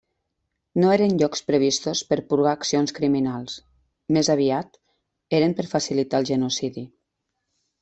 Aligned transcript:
No 0.83 0.87
eren 0.93 1.11
llocs 1.21 1.43
previstos 1.49 2.01
per 2.13 2.17
purgar 2.31 2.53
accions 2.61 2.95
criminals; 3.01 3.59
més 4.17 4.33
aviat, 4.37 4.81
eren 5.43 5.57
per 5.61 5.69
facilitar 5.77 6.25
el 6.25 6.31
genocidi. 6.35 6.87